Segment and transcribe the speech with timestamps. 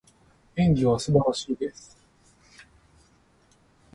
[0.55, 1.95] 演奏は素晴らしいです。